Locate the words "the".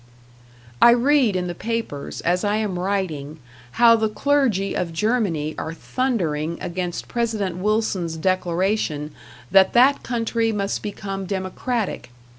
1.45-1.53, 3.95-4.09